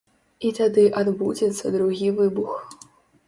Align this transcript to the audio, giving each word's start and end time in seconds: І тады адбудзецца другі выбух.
І 0.47 0.51
тады 0.59 0.85
адбудзецца 1.01 1.73
другі 1.77 2.09
выбух. 2.21 2.57